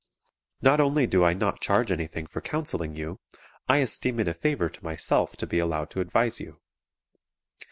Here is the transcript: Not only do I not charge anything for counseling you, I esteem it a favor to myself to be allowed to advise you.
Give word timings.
Not 0.63 0.81
only 0.81 1.05
do 1.05 1.23
I 1.23 1.33
not 1.33 1.61
charge 1.61 1.91
anything 1.91 2.25
for 2.25 2.41
counseling 2.41 2.95
you, 2.95 3.19
I 3.69 3.77
esteem 3.85 4.19
it 4.19 4.27
a 4.27 4.33
favor 4.33 4.67
to 4.67 4.83
myself 4.83 5.35
to 5.37 5.45
be 5.45 5.59
allowed 5.59 5.91
to 5.91 6.01
advise 6.01 6.39
you. 6.39 6.59